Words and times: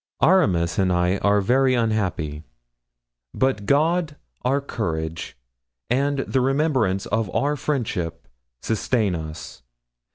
Aramis 0.23 0.79
and 0.79 0.91
I 0.91 1.17
are 1.19 1.41
very 1.41 1.75
unhappy; 1.75 2.41
but 3.35 3.67
God, 3.67 4.15
our 4.41 4.59
courage, 4.59 5.37
and 5.91 6.17
the 6.21 6.41
remembrance 6.41 7.05
of 7.05 7.29
our 7.35 7.55
friendship 7.55 8.27
sustain 8.63 9.13
us. 9.13 9.61